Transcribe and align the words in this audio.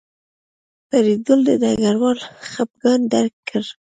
فریدګل 0.87 1.39
د 1.47 1.49
ډګروال 1.61 2.19
خپګان 2.49 3.01
درک 3.13 3.35
کړ 3.49 3.63